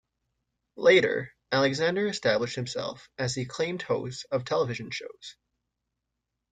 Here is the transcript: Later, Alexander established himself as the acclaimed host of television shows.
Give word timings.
Later, 0.77 1.31
Alexander 1.51 2.07
established 2.07 2.55
himself 2.55 3.07
as 3.19 3.35
the 3.35 3.43
acclaimed 3.43 3.83
host 3.83 4.25
of 4.31 4.43
television 4.45 4.89
shows. 4.89 5.35